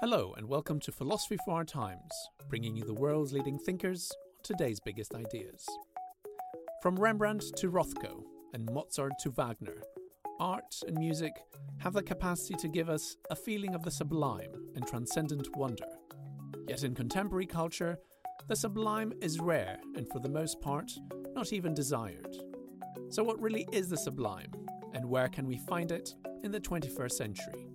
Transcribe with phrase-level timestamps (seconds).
[0.00, 2.10] Hello, and welcome to Philosophy for Our Times,
[2.48, 5.68] bringing you the world's leading thinkers on today's biggest ideas.
[6.80, 8.22] From Rembrandt to Rothko
[8.54, 9.82] and Mozart to Wagner,
[10.40, 11.34] art and music
[11.80, 15.84] have the capacity to give us a feeling of the sublime and transcendent wonder.
[16.66, 17.98] Yet in contemporary culture,
[18.48, 20.90] the sublime is rare and for the most part,
[21.34, 22.38] not even desired.
[23.10, 24.50] So, what really is the sublime,
[24.94, 27.66] and where can we find it in the 21st century?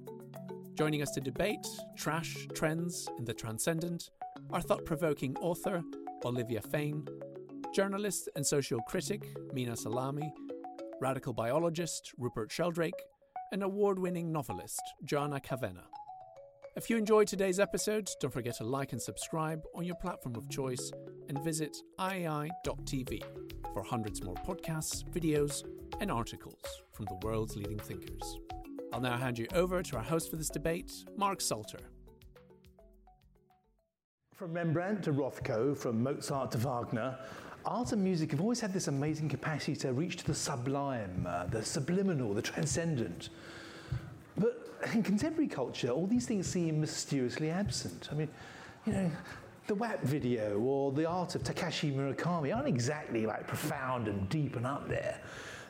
[0.75, 4.09] Joining us to debate trash trends and the transcendent
[4.51, 5.81] are thought provoking author
[6.25, 7.07] Olivia Fane,
[7.73, 9.21] journalist and social critic
[9.53, 10.33] Minna Salami,
[10.99, 13.01] radical biologist Rupert Sheldrake,
[13.53, 15.85] and award winning novelist Joanna Kavenna.
[16.75, 20.49] If you enjoyed today's episode, don't forget to like and subscribe on your platform of
[20.49, 20.91] choice
[21.29, 23.23] and visit iai.tv
[23.73, 25.63] for hundreds more podcasts, videos,
[26.01, 28.39] and articles from the world's leading thinkers.
[28.95, 31.79] I'll now hand you over to our host for this debate, Mark Salter.
[34.33, 37.19] From Rembrandt to Rothko, from Mozart to Wagner,
[37.65, 41.45] art and music have always had this amazing capacity to reach to the sublime, uh,
[41.47, 43.31] the subliminal, the transcendent.
[44.37, 48.07] But in contemporary culture, all these things seem mysteriously absent.
[48.13, 48.29] I mean,
[48.85, 49.11] you know,
[49.67, 54.55] the WAP video or the art of Takashi Murakami aren't exactly like profound and deep
[54.55, 55.19] and up there.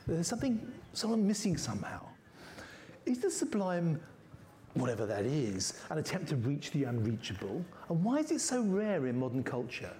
[0.06, 2.06] There's something, someone missing somehow.
[3.06, 4.00] Is the sublime,
[4.74, 7.64] whatever that is, an attempt to reach the unreachable?
[7.90, 9.94] And why is it so rare in modern culture?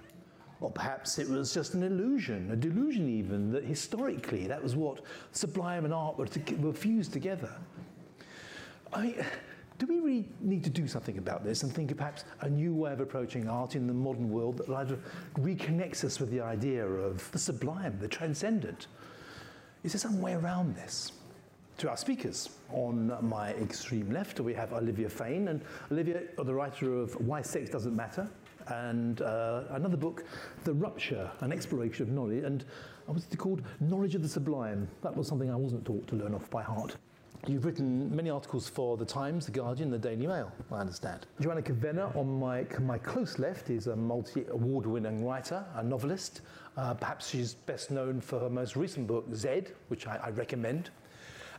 [0.60, 5.02] Or perhaps it was just an illusion, a delusion even, that historically that was what
[5.30, 7.52] sublime and art were, to, were fused together.
[8.92, 9.24] I mean,
[9.78, 12.74] do we really need to do something about this and think of perhaps a new
[12.74, 14.66] way of approaching art in the modern world that
[15.34, 18.86] reconnects us with the idea of the sublime, the transcendent?
[19.84, 21.12] Is there some way around this?
[21.78, 22.48] To our speakers.
[22.72, 25.60] On my extreme left, we have Olivia Fane, and
[25.92, 28.26] Olivia, the writer of Why Sex Doesn't Matter,
[28.68, 30.24] and uh, another book,
[30.64, 32.64] The Rupture, an exploration of knowledge, and
[33.06, 34.88] I was called Knowledge of the Sublime.
[35.02, 36.96] That was something I wasn't taught to learn off by heart.
[37.46, 41.26] You've written many articles for The Times, The Guardian, The Daily Mail, I understand.
[41.42, 46.40] Joanna Kavenna, on my, my close left, is a multi award winning writer, a novelist.
[46.78, 50.88] Uh, perhaps she's best known for her most recent book, Zed, which I, I recommend.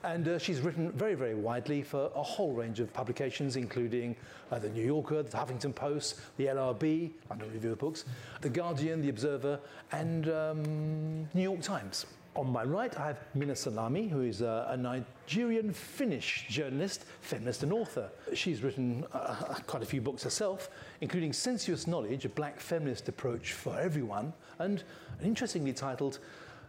[0.03, 4.15] And uh, she's written very, very widely for a whole range of publications, including
[4.51, 8.05] uh, The New Yorker, The Huffington Post, The LRB, London Review of Books,
[8.41, 9.59] The Guardian, The Observer,
[9.91, 12.05] and um, New York Times.
[12.37, 17.63] On my right, I have Minna Salami, who is a, a Nigerian Finnish journalist, feminist,
[17.63, 18.11] and author.
[18.35, 20.69] She's written uh, quite a few books herself,
[21.01, 24.83] including Sensuous Knowledge, a black feminist approach for everyone, and
[25.23, 26.19] interestingly titled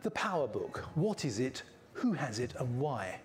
[0.05, 1.63] The Power Book What is it?
[1.99, 3.19] Who has it and why?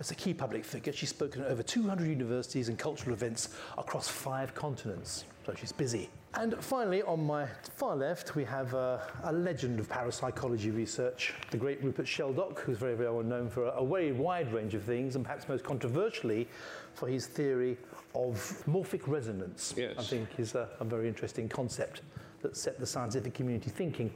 [0.00, 4.08] As a key public figure, she's spoken at over 200 universities and cultural events across
[4.08, 6.10] five continents, so she's busy.
[6.34, 11.56] And finally, on my far left, we have uh, a legend of parapsychology research, the
[11.56, 14.82] great Rupert Sheldrake, who's very, very well known for a, a very wide range of
[14.82, 16.48] things, and perhaps most controversially
[16.94, 17.78] for his theory
[18.16, 18.34] of
[18.66, 19.72] morphic resonance.
[19.76, 19.94] Yes.
[19.98, 22.02] I think is a, a very interesting concept
[22.42, 24.10] that set the scientific community thinking.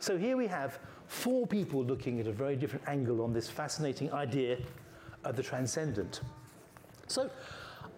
[0.00, 0.78] So here we have
[1.12, 4.56] four people looking at a very different angle on this fascinating idea
[5.24, 6.22] of the transcendent.
[7.06, 7.30] So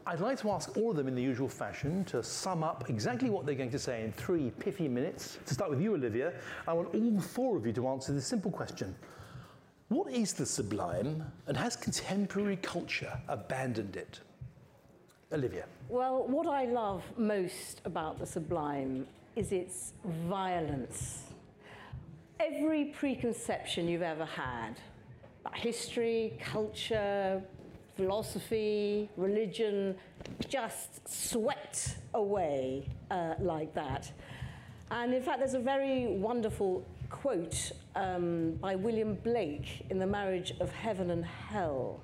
[0.04, 3.30] I'd like to ask all of them in the usual fashion to sum up exactly
[3.30, 5.38] what they're going to say in three pithy minutes.
[5.47, 6.32] To start with you, Olivia,
[6.66, 8.94] I want all four of you to answer this simple question.
[9.88, 14.18] What is the sublime, and has contemporary culture abandoned it?
[15.33, 15.66] Olivia.
[15.89, 19.06] Well, what I love most about the sublime
[19.36, 19.92] is its
[20.28, 21.34] violence.
[22.52, 24.74] Every preconception you've ever had
[25.41, 27.42] about history, culture,
[27.96, 29.94] philosophy, religion,
[30.48, 34.12] just swept away uh, like that.
[34.91, 40.52] And in fact, there's a very wonderful quote um, by William Blake in The Marriage
[40.60, 42.02] of Heaven and Hell.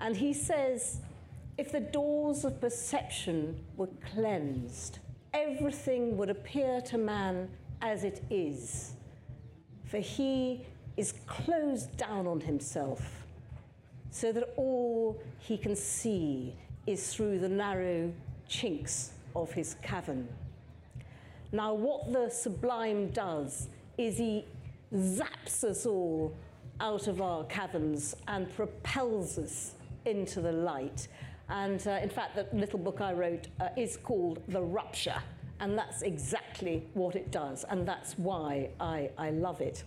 [0.00, 1.00] And he says,
[1.56, 4.98] if the doors of perception were cleansed,
[5.32, 7.48] everything would appear to man
[7.80, 8.93] as it is.
[9.94, 10.60] For he
[10.96, 13.00] is closed down on himself
[14.10, 16.52] so that all he can see
[16.84, 18.12] is through the narrow
[18.48, 20.26] chinks of his cavern.
[21.52, 24.44] Now, what the sublime does is he
[24.92, 26.34] zaps us all
[26.80, 29.74] out of our caverns and propels us
[30.06, 31.06] into the light.
[31.48, 35.22] And uh, in fact, the little book I wrote uh, is called The Rupture,
[35.60, 39.84] and that's exactly what it does, and that's why I, I love it.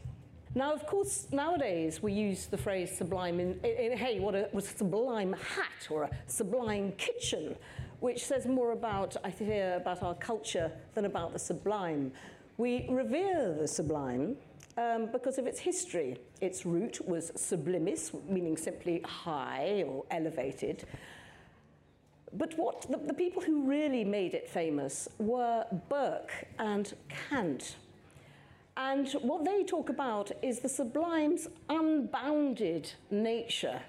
[0.56, 4.56] Now, of course, nowadays we use the phrase sublime in, in, in hey, what a,
[4.56, 7.56] a sublime hat or a sublime kitchen,
[8.00, 12.12] which says more about, I fear, about our culture than about the sublime.
[12.58, 14.38] We revere the sublime
[14.78, 16.18] um, because of its history.
[16.42, 20.86] Its root was sublimis, meaning simply high or elevated.
[22.38, 27.78] But what the, the people who really made it famous were Burke and Kant.
[28.76, 33.82] And what they talk about is the sublime's unbounded nature.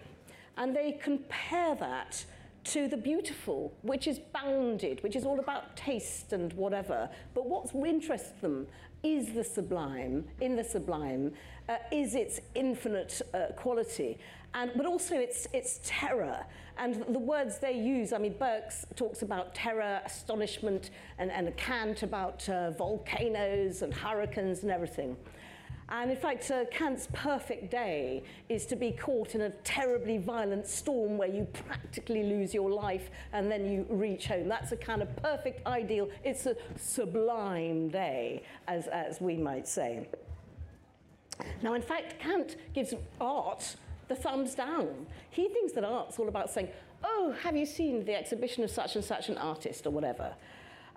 [0.57, 2.25] And they compare that
[2.65, 7.09] to the beautiful, which is bounded, which is all about taste and whatever.
[7.35, 8.67] But what interests them
[9.03, 11.33] is the sublime, in the sublime,
[11.69, 14.19] uh, is its infinite uh, quality,
[14.55, 16.45] and, but also its, its terror.
[16.79, 22.03] And the words they use, I mean, Burke's talks about terror, astonishment, and, and Kant
[22.03, 25.17] about uh, volcanoes and hurricanes and everything.
[25.91, 30.67] And in fact, uh, Kant's perfect day is to be caught in a terribly violent
[30.67, 34.49] storm where you practically lose your life and then you reach home.
[34.49, 36.11] That's a kind of perfect ideal.
[36.25, 40.09] It's a sublime day, as, as we might say.
[41.63, 43.77] Now, in fact, Kant gives art
[44.09, 45.07] the thumbs down.
[45.31, 46.69] He thinks that art's all about saying,
[47.05, 50.35] oh, have you seen the exhibition of such and such an artist or whatever?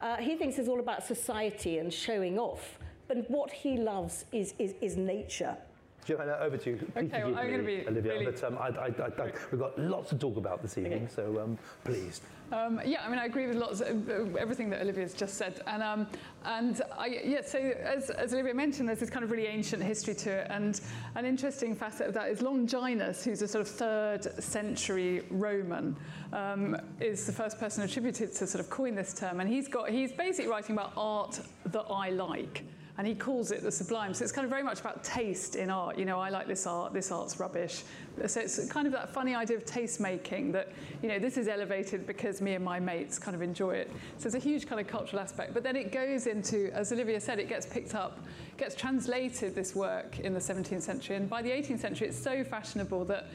[0.02, 2.80] Uh, he thinks it's all about society and showing off
[3.14, 5.58] but what he loves is, is, is nature.
[6.06, 6.78] Joanna, over to you.
[6.78, 9.60] Please okay, well, I'm going to be Olivia, really but um, I, I, I, we've
[9.60, 11.14] got lots to talk about this evening, okay.
[11.16, 12.22] so um, please.
[12.52, 15.62] Um, yeah, I mean, I agree with lots of uh, everything that Olivia's just said,
[15.68, 16.08] and um,
[16.44, 20.16] and I, yeah, so as, as Olivia mentioned, there's this kind of really ancient history
[20.16, 20.82] to it, and
[21.16, 25.96] an interesting facet of that is Longinus, who's a sort of third century Roman,
[26.34, 29.90] um, is the first person attributed to sort of coin this term, and he's got
[29.90, 32.66] he's basically writing about art that I like
[32.98, 34.14] and he calls it the sublime.
[34.14, 35.98] So it's kind of very much about taste in art.
[35.98, 37.84] You know, I like this art, this art's rubbish.
[38.28, 40.72] So it's kind of that funny idea of taste making that,
[41.02, 43.92] you know, this is elevated because me and my mates kind of enjoy it.
[44.18, 45.54] So it's a huge kind of cultural aspect.
[45.54, 48.20] But then it goes into, as Olivia said, it gets picked up,
[48.58, 51.16] gets translated, this work, in the 17th century.
[51.16, 53.28] And by the 18th century, it's so fashionable that,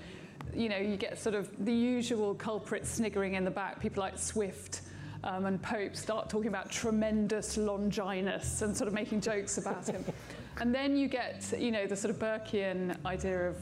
[0.54, 4.18] you know, you get sort of the usual culprits sniggering in the back, people like
[4.18, 4.82] Swift,
[5.26, 10.04] um, and Pope start talking about tremendous Longinus and sort of making jokes about him.
[10.60, 13.56] and then you get, you know, the sort of Burkean idea of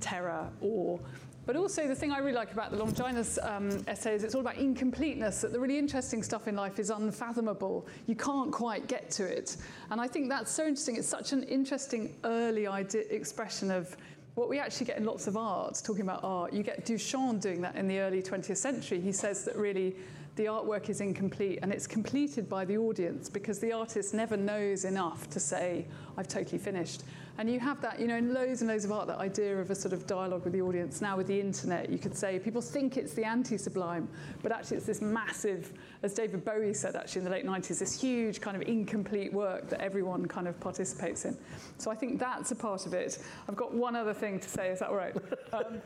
[0.00, 0.98] terror or
[1.44, 4.42] but also the thing I really like about the Longinus um, essay is it's all
[4.42, 7.88] about incompleteness, that the really interesting stuff in life is unfathomable.
[8.06, 9.56] You can't quite get to it.
[9.90, 10.94] And I think that's so interesting.
[10.94, 13.96] It's such an interesting early idea, expression of
[14.36, 16.52] what we actually get in lots of art, talking about art.
[16.52, 19.00] You get Duchamp doing that in the early 20th century.
[19.00, 19.96] He says that really
[20.36, 24.84] the artwork is incomplete and it's completed by the audience because the artist never knows
[24.84, 25.86] enough to say,
[26.16, 27.02] I've totally finished.
[27.38, 29.70] And you have that, you know, in loads and loads of art, that idea of
[29.70, 31.00] a sort of dialogue with the audience.
[31.00, 34.08] Now with the internet, you could say people think it's the anti-sublime,
[34.42, 37.98] but actually it's this massive, as David Bowie said actually in the late 90s, this
[37.98, 41.36] huge kind of incomplete work that everyone kind of participates in.
[41.78, 43.18] So I think that's a part of it.
[43.48, 45.14] I've got one other thing to say, is that all right?
[45.52, 45.82] Um,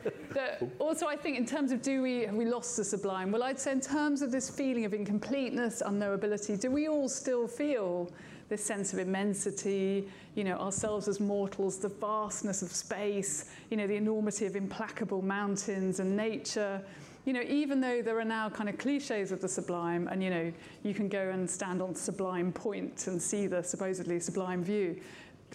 [0.79, 3.33] also, I think in terms of do we, have we lost the sublime?
[3.33, 7.49] Well, I'd say in terms of this feeling of incompleteness, unknowability, do we all still
[7.49, 8.09] feel
[8.49, 13.87] this sense of immensity, you know, ourselves as mortals, the vastness of space, you know,
[13.87, 16.81] the enormity of implacable mountains and nature.
[17.25, 20.29] You know, even though there are now kind of cliches of the sublime, and you
[20.29, 25.01] know, you can go and stand on Sublime Point and see the supposedly sublime view.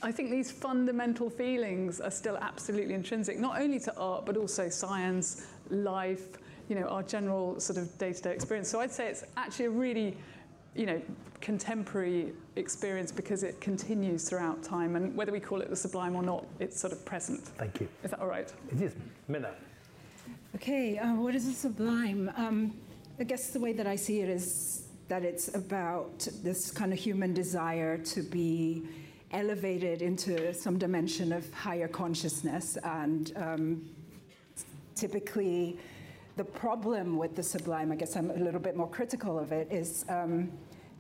[0.03, 4.69] I think these fundamental feelings are still absolutely intrinsic, not only to art, but also
[4.69, 8.71] science, life, you know, our general sort of day-to-day -day experience.
[8.71, 10.17] So I'd say it's actually a really
[10.75, 11.01] you know,
[11.41, 14.97] contemporary experience because it continues throughout time.
[14.97, 17.41] And whether we call it the sublime or not, it's sort of present.
[17.41, 17.89] Thank you.
[18.05, 18.53] Is that all right?
[18.71, 18.95] It is.
[19.29, 19.55] Minna.
[20.55, 22.31] Okay, uh, what is the sublime?
[22.37, 22.75] Um,
[23.19, 26.99] I guess the way that I see it is that it's about this kind of
[26.99, 28.83] human desire to be
[29.33, 33.91] elevated into some dimension of higher consciousness and um,
[34.95, 35.79] typically
[36.37, 39.69] the problem with the sublime, I guess I'm a little bit more critical of it,
[39.71, 40.51] is um,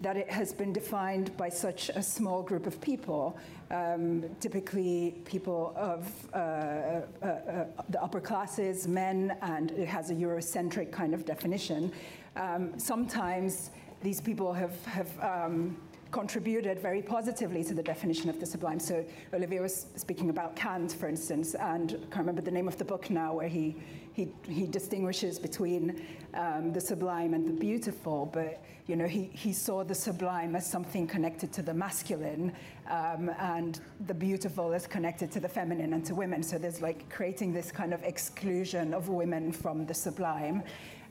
[0.03, 3.39] that it has been defined by such a small group of people,
[3.71, 10.15] um, typically people of uh, uh, uh, the upper classes, men, and it has a
[10.15, 11.93] Eurocentric kind of definition.
[12.37, 13.71] Um, sometimes
[14.03, 15.77] these people have, have um,
[16.11, 18.81] contributed very positively to the definition of the sublime.
[18.81, 22.77] So Olivier was speaking about Kant, for instance, and I can't remember the name of
[22.77, 23.77] the book now, where he
[24.13, 26.05] he, he distinguishes between
[26.35, 30.69] um, the sublime and the beautiful, but you know he, he saw the sublime as
[30.69, 32.53] something connected to the masculine,
[32.91, 36.43] um, and the beautiful is connected to the feminine and to women.
[36.43, 40.63] So there's like creating this kind of exclusion of women from the sublime.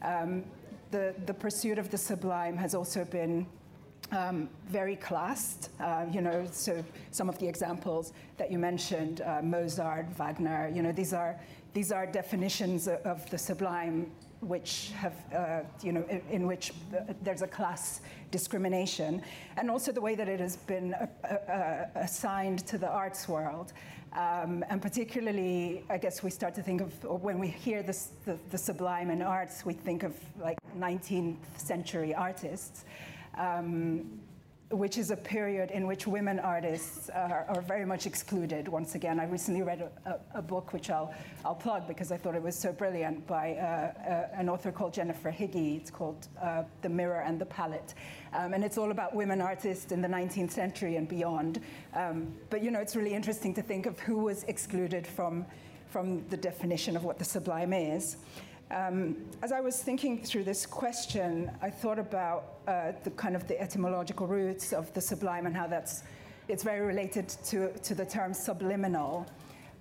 [0.01, 0.43] Um,
[0.91, 3.47] the, the pursuit of the sublime has also been
[4.11, 5.69] um, very classed.
[5.79, 10.81] Uh, you know, so some of the examples that you mentioned, uh, Mozart, Wagner, you
[10.81, 11.39] know, these are
[11.73, 14.11] these are definitions of the sublime
[14.41, 16.73] which have, uh, you know, in, in which
[17.21, 18.01] there's a class
[18.31, 19.21] discrimination,
[19.57, 23.73] and also the way that it has been uh, uh, assigned to the arts world.
[24.13, 28.37] Um, and particularly, I guess we start to think of, when we hear this, the,
[28.49, 32.83] the sublime in arts, we think of like 19th century artists.
[33.37, 34.19] Um,
[34.71, 38.67] which is a period in which women artists are, are very much excluded.
[38.67, 41.13] Once again, I recently read a, a, a, book which I'll,
[41.43, 44.93] I'll plug because I thought it was so brilliant by uh, uh, an author called
[44.93, 45.77] Jennifer Higgie.
[45.77, 47.93] It's called uh, The Mirror and the Palette.
[48.33, 51.61] Um, and it's all about women artists in the 19th century and beyond.
[51.93, 55.45] Um, but you know, it's really interesting to think of who was excluded from,
[55.87, 58.17] from the definition of what the sublime is.
[58.71, 63.45] Um, as I was thinking through this question, I thought about uh, the kind of
[63.47, 66.03] the etymological roots of the sublime and how that's
[66.47, 69.25] it's very related to, to the term subliminal.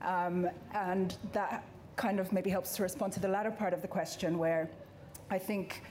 [0.02, 1.64] Um, and that
[1.96, 4.68] kind of maybe helps to respond to the latter part of the question, where
[5.30, 5.82] I think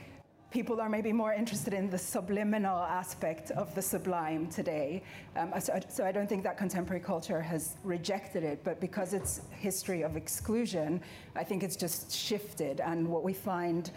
[0.50, 5.02] people are maybe more interested in the subliminal aspect of the sublime today.
[5.36, 9.42] Um, so, so, I don't think that contemporary culture has rejected it, but because it's
[9.50, 11.00] history of exclusion,
[11.36, 12.80] I think it's just shifted.
[12.80, 13.90] And what we find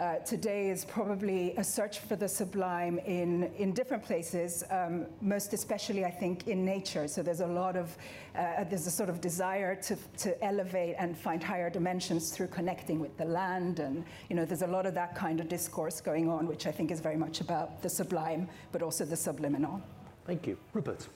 [0.00, 5.52] uh, today is probably a search for the sublime in, in different places, um, most
[5.52, 7.06] especially, I think, in nature.
[7.06, 7.94] So there's a lot of,
[8.34, 12.98] uh, there's a sort of desire to, to elevate and find higher dimensions through connecting
[12.98, 13.78] with the land.
[13.78, 16.72] And, you know, there's a lot of that kind of discourse going on, which I
[16.72, 19.82] think is very much about the sublime, but also the subliminal.
[20.24, 20.56] Thank you.
[20.72, 21.08] Rupert.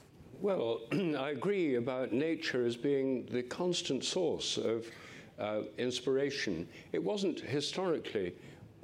[0.43, 4.87] Well, I agree about nature as being the constant source of
[5.39, 6.69] uh, inspiration.
[6.93, 8.35] It wasn't historically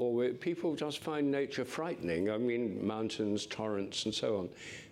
[0.00, 2.30] or people just find nature frightening.
[2.30, 4.48] I mean, mountains, torrents, and so on.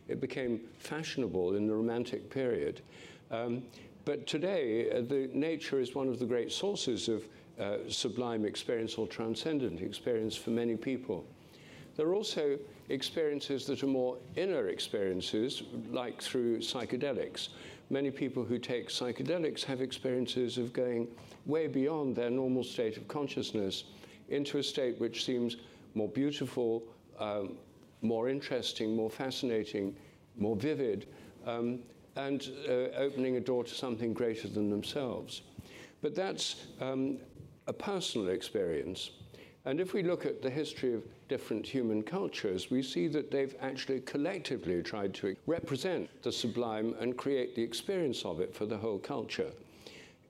[0.07, 2.83] It became fashionable in the Romantic period.
[3.31, 3.63] Um,
[4.05, 7.25] but today, uh, the nature is one of the great sources of
[7.59, 11.25] uh, sublime experience or transcendent experience for many people.
[11.97, 12.59] There are also
[12.91, 17.49] experiences that are more inner experiences, like through psychedelics.
[17.89, 21.09] Many people who take psychedelics have experiences of going
[21.47, 23.85] way beyond their normal state of consciousness
[24.29, 25.57] into a state which seems
[25.95, 26.83] more beautiful,
[27.19, 27.57] um,
[28.03, 29.97] more interesting, more fascinating,
[30.37, 31.07] more vivid,
[31.47, 31.81] um,
[32.17, 35.43] and uh, opening a door to something greater than themselves.
[36.03, 37.19] But that's um,
[37.67, 39.11] a personal experience.
[39.65, 43.55] And if we look at the history of different human cultures, we see that they've
[43.61, 48.77] actually collectively tried to represent the sublime and create the experience of it for the
[48.77, 49.51] whole culture.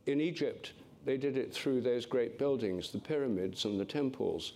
[0.06, 0.72] In Egypt,
[1.08, 4.52] they did it through those great buildings, the pyramids and the temples.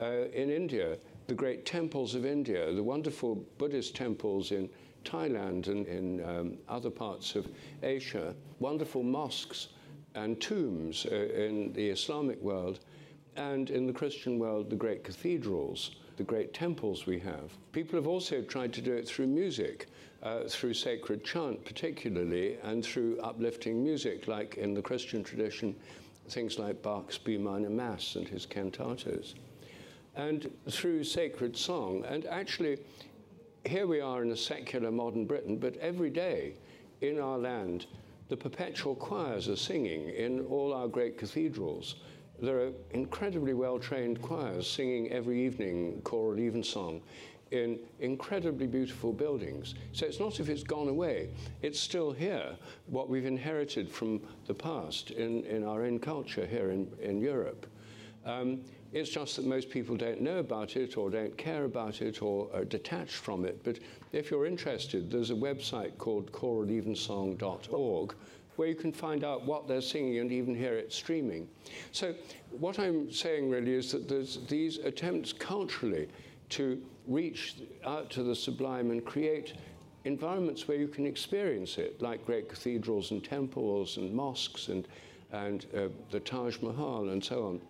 [0.00, 0.96] Uh, in India,
[1.26, 4.70] the great temples of India, the wonderful Buddhist temples in
[5.04, 7.48] Thailand and in um, other parts of
[7.82, 9.70] Asia, wonderful mosques
[10.14, 12.78] and tombs uh, in the Islamic world,
[13.34, 17.50] and in the Christian world, the great cathedrals, the great temples we have.
[17.72, 19.88] People have also tried to do it through music
[20.26, 25.74] uh, through sacred chant, particularly, and through uplifting music, like in the Christian tradition,
[26.28, 29.34] things like Bach's B minor Mass and his cantatas,
[30.16, 32.04] and through sacred song.
[32.08, 32.78] And actually,
[33.64, 36.54] here we are in a secular modern Britain, but every day
[37.02, 37.86] in our land,
[38.28, 41.96] the perpetual choirs are singing in all our great cathedrals.
[42.42, 47.02] There are incredibly well trained choirs singing every evening choral evensong
[47.50, 49.74] in incredibly beautiful buildings.
[49.92, 51.30] So it's not if it's gone away,
[51.62, 56.70] it's still here, what we've inherited from the past in, in our own culture here
[56.70, 57.66] in, in Europe.
[58.24, 58.62] Um,
[58.92, 62.48] it's just that most people don't know about it or don't care about it or
[62.52, 63.62] are detached from it.
[63.62, 63.78] But
[64.12, 68.14] if you're interested, there's a website called choralevensong.org
[68.56, 71.46] where you can find out what they're singing and even hear it streaming.
[71.92, 72.14] So
[72.50, 76.08] what I'm saying really is that there's these attempts culturally
[76.50, 79.54] to reach out to the sublime and create
[80.04, 84.86] environments where you can experience it, like great cathedrals and temples and mosques and,
[85.32, 87.60] and uh, the Taj Mahal and so on,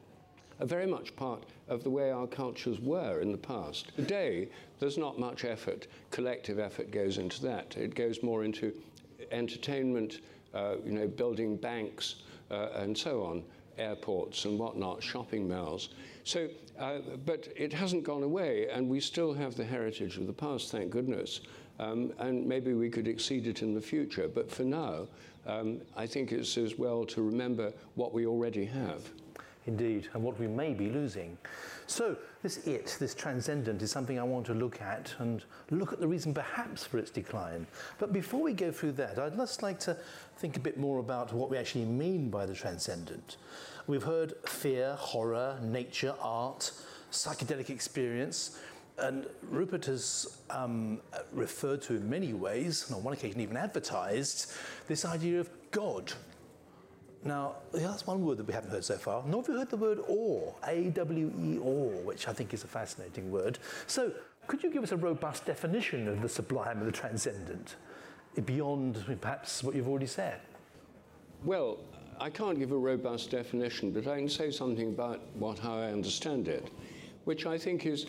[0.61, 3.93] are very much part of the way our cultures were in the past.
[3.97, 7.77] Today, there's not much effort, collective effort goes into that.
[7.77, 8.73] It goes more into
[9.31, 10.21] entertainment,
[10.55, 12.17] uh, you know, building banks
[12.51, 13.43] uh, and so on,
[13.79, 15.91] airports and whatnot, shopping malls.
[16.25, 20.33] So, uh, but it hasn't gone away, and we still have the heritage of the
[20.33, 21.41] past, thank goodness.
[21.79, 24.29] Um, and maybe we could exceed it in the future.
[24.29, 25.09] But for now,
[25.47, 29.03] um, I think it's as well to remember what we already have.
[29.67, 31.37] Indeed, and what we may be losing.
[31.89, 35.99] So, this it, this transcendent, is something I want to look at and look at
[35.99, 37.67] the reason perhaps for its decline.
[37.99, 39.97] But before we go through that, I'd just like to
[40.39, 43.39] think a bit more about what we actually mean by the transcendent.
[43.87, 46.73] We've heard fear, horror, nature, art,
[47.13, 48.59] psychedelic experience.
[48.99, 51.01] And Rupert has um,
[51.33, 54.53] referred to in many ways, and on one occasion even advertised,
[54.89, 56.13] this idea of God.
[57.23, 59.23] Now, that's one word that we haven't heard so far.
[59.27, 63.31] Nor have we heard the word awe, A-W-E awe, which I think is a fascinating
[63.31, 63.59] word.
[63.87, 64.13] So,
[64.47, 67.77] could you give us a robust definition of the sublime and the transcendent,
[68.45, 70.41] beyond perhaps what you've already said?
[71.45, 71.79] Well,
[72.21, 75.93] I can't give a robust definition, but I can say something about what how I
[75.93, 76.71] understand it,
[77.25, 78.07] which I think is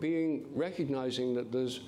[0.00, 1.80] being recognizing that there's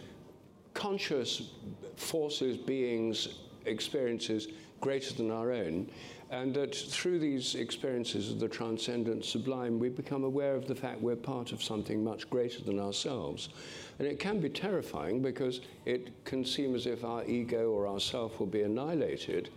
[0.74, 1.50] conscious
[1.96, 4.48] forces, beings, experiences
[4.80, 5.88] greater than our own,
[6.30, 11.00] and that through these experiences of the transcendent sublime, we become aware of the fact
[11.00, 13.50] we're part of something much greater than ourselves.
[13.98, 18.00] And it can be terrifying because it can seem as if our ego or our
[18.00, 19.50] self will be annihilated.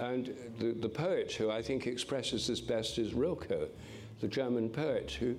[0.00, 3.70] And the, the poet who I think expresses this best is Rilke,
[4.20, 5.36] the German poet, who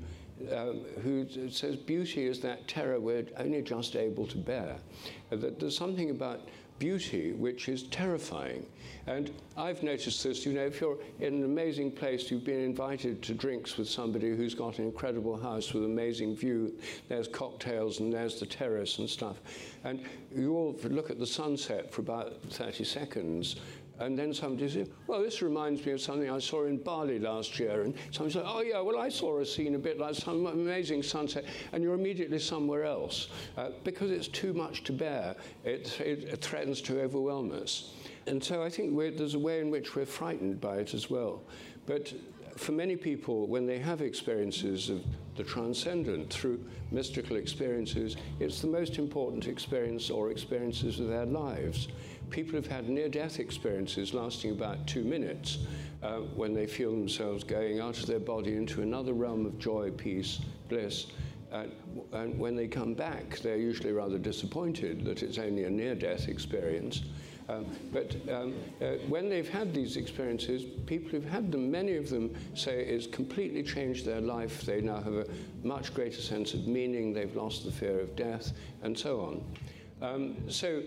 [0.52, 4.78] um, who says beauty is that terror we're only just able to bear.
[5.30, 6.48] That there's something about
[6.80, 8.66] beauty which is terrifying.
[9.06, 13.22] And I've noticed this, you know, if you're in an amazing place, you've been invited
[13.22, 16.74] to drinks with somebody who's got an incredible house with amazing view,
[17.08, 19.42] there's cocktails and there's the terrace and stuff.
[19.84, 20.02] And
[20.36, 23.58] you all look at the sunset for about 30 seconds
[24.02, 27.60] and then somebody said, well, this reminds me of something I saw in Bali last
[27.60, 27.84] year.
[27.84, 31.04] And somebody said, oh, yeah, well, I saw a scene a bit like some amazing
[31.04, 31.46] sunset.
[31.72, 35.36] And you're immediately somewhere else uh, because it's too much to bear.
[35.64, 37.94] It, it, threatens to overwhelm us.
[38.26, 41.44] And so I think there's a way in which we're frightened by it as well.
[41.86, 42.12] But
[42.58, 45.04] for many people, when they have experiences of
[45.36, 51.88] the transcendent through mystical experiences, it's the most important experience or experiences of their lives
[52.32, 55.60] people have had near death experiences lasting about two minutes
[56.02, 59.92] uh, when they feel themselves going out of their body into another realm of joy,
[59.92, 60.40] peace,
[60.70, 61.08] bliss.
[61.52, 61.66] Uh,
[62.14, 66.30] and when they come back, they're usually rather disappointed that it's only a near death
[66.30, 67.04] experience.
[67.50, 72.10] Um, but um, uh, when they've had these experiences, people who've had them, many of
[72.10, 74.62] them say it's completely changed their life.
[74.62, 75.26] They now have a
[75.64, 79.44] much greater sense of meaning, they've lost the fear of death, and so on.
[80.02, 80.82] Um, so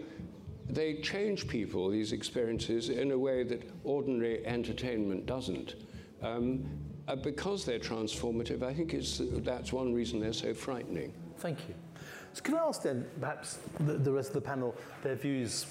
[0.68, 5.76] they change people, these experiences, in a way that ordinary entertainment doesn't.
[6.22, 6.64] Um,
[7.06, 11.12] uh, because they're transformative, I think it's, that's one reason they're so frightening.
[11.36, 11.74] Thank you.
[12.32, 15.66] So can I ask then, perhaps the, the rest of the panel, their views,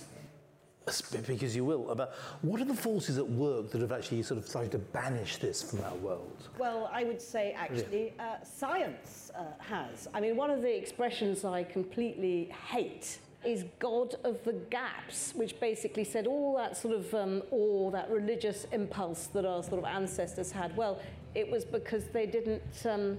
[1.28, 4.48] because you will, about what are the forces at work that have actually sort of
[4.48, 6.50] started to banish this from our world?
[6.58, 10.08] Well, I would say actually uh, science uh, has.
[10.14, 15.60] I mean, one of the expressions I completely hate is God of the gaps, which
[15.60, 19.86] basically said all that sort of um, awe, that religious impulse that our sort of
[19.86, 20.76] ancestors had.
[20.76, 21.00] Well,
[21.36, 23.18] it was because they didn't um,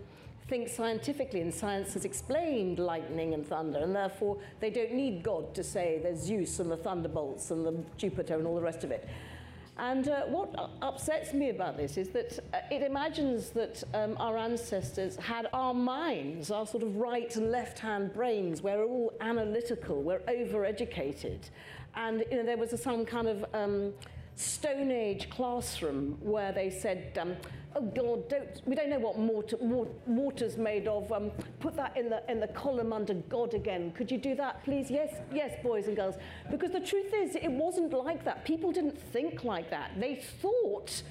[0.48, 5.54] think scientifically, and science has explained lightning and thunder, and therefore they don't need God
[5.54, 8.90] to say there's Zeus and the thunderbolts and the Jupiter and all the rest of
[8.90, 9.08] it.
[9.76, 14.38] And uh, what upsets me about this is that uh, it imagines that um, our
[14.38, 20.00] ancestors had our minds, our sort of right and left hand brains, we're all analytical,
[20.00, 21.38] we're overeducated.
[21.96, 23.92] And you know, there was a, some kind of um,
[24.36, 27.36] Stone Age classroom where they said, um,
[27.76, 29.56] oh God, don't, we don't know what mortar,
[30.06, 31.10] mortar's made of.
[31.12, 33.92] Um, put that in the, in the column under God again.
[33.92, 34.90] Could you do that, please?
[34.90, 36.16] Yes, yes, boys and girls.
[36.50, 38.44] Because the truth is, it wasn't like that.
[38.44, 39.92] People didn't think like that.
[39.98, 41.02] They thought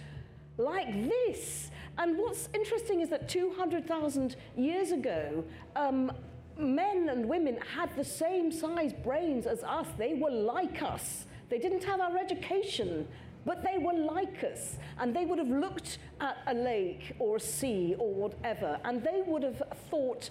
[0.58, 1.72] like this.
[1.98, 5.44] And what's interesting is that 200,000 years ago,
[5.76, 6.12] um,
[6.58, 9.88] men and women had the same size brains as us.
[9.98, 11.26] They were like us.
[11.50, 13.08] They didn't have our education.
[13.46, 17.40] But they were like us, and they would have looked at a lake or a
[17.40, 20.30] sea or whatever, and they would have thought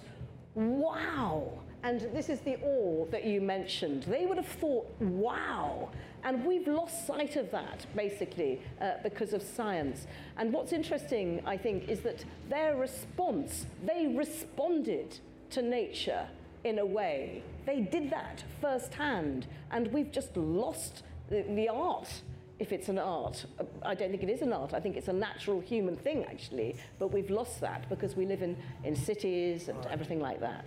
[0.55, 1.51] wow.
[1.83, 4.03] And this is the awe that you mentioned.
[4.03, 5.89] They would have thought, wow.
[6.23, 10.07] And we've lost sight of that, basically, uh, because of science.
[10.37, 16.25] And what's interesting, I think, is that their response, they responded to nature
[16.63, 17.43] in a way.
[17.65, 19.47] They did that firsthand.
[19.69, 22.21] And we've just lost the, the art
[22.63, 23.45] if it's an art.
[23.83, 24.73] I don't think it is an art.
[24.73, 26.77] I think it's a natural human thing, actually.
[26.97, 30.65] But we've lost that because we live in, in cities and everything like that.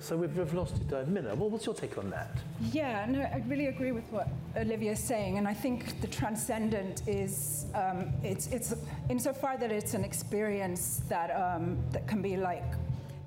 [0.00, 0.92] So we've, we've lost it.
[0.92, 2.30] Uh, Minna, well, what's your take on that?
[2.72, 7.02] Yeah, no, I really agree with what Olivia is saying, and I think the transcendent
[7.08, 8.76] is um, it's it's
[9.10, 12.62] insofar that it's an experience that um, that can be like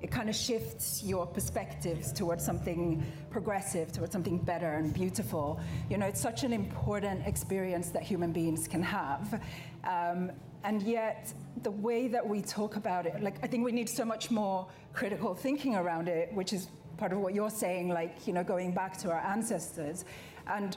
[0.02, 5.60] it kind of shifts your perspectives towards something progressive, towards something better and beautiful.
[5.88, 9.40] You know, it's such an important experience that human beings can have.
[9.84, 10.32] Um,
[10.64, 14.04] and yet, the way that we talk about it, like, I think we need so
[14.04, 18.32] much more critical thinking around it, which is part of what you're saying, like, you
[18.32, 20.04] know, going back to our ancestors.
[20.46, 20.76] And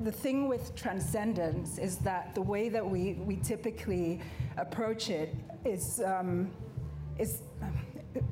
[0.00, 4.20] the thing with transcendence is that the way that we, we typically
[4.56, 6.50] approach it is, um,
[7.18, 7.42] is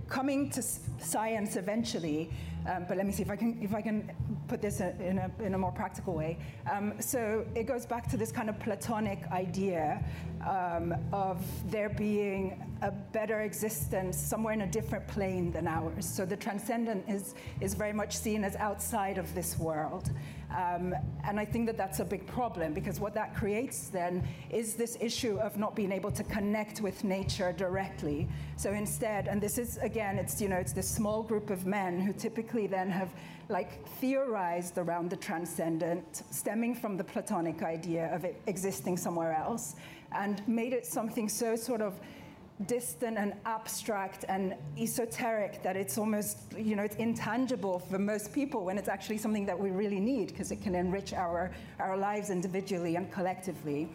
[0.09, 2.31] coming to science eventually,
[2.67, 4.11] um, but let me see if I can if I can
[4.49, 6.39] put this in a, in a more practical way.
[6.71, 10.05] Um, so it goes back to this kind of Platonic idea
[10.47, 16.07] um, of there being a better existence somewhere in a different plane than ours.
[16.07, 20.11] So the transcendent is is very much seen as outside of this world.
[20.51, 24.75] Um, and I think that that's a big problem because what that creates then is
[24.75, 28.29] this issue of not being able to connect with nature directly.
[28.57, 32.01] So instead, and this is again, it's you know, it's this small group of men
[32.01, 33.13] who typically then have
[33.49, 39.77] like theorized around the transcendent, stemming from the Platonic idea of it existing somewhere else,
[40.13, 41.95] and made it something so sort of
[42.67, 48.65] distant and abstract and esoteric that it's almost, you know, it's intangible for most people
[48.65, 52.31] when it's actually something that we really need because it can enrich our, our lives
[52.31, 53.89] individually and collectively.